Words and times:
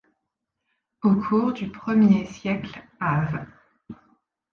Au 1.03 1.13
cours 1.15 1.53
du 1.53 1.71
Ier 1.85 2.25
siècle 2.25 2.81
av. 2.99 3.45